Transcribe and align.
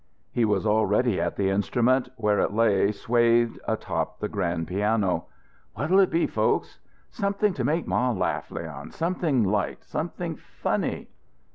He 0.31 0.45
was 0.45 0.65
already 0.65 1.21
at 1.21 1.35
the 1.35 1.51
instrument, 1.51 2.09
where 2.17 2.39
it 2.39 2.51
lay 2.51 2.91
swathed, 2.91 3.59
atop 3.67 4.17
the 4.19 4.27
grand 4.27 4.67
piano. 4.67 5.25
"What'll 5.75 5.99
it 5.99 6.09
be, 6.09 6.25
folks?" 6.25 6.79
"Something 7.11 7.53
to 7.53 7.63
make 7.63 7.85
ma 7.85 8.09
laugh, 8.09 8.49
Leon 8.49 8.89
something 8.93 9.43
light, 9.43 9.83
something 9.83 10.37
funny." 10.37 11.09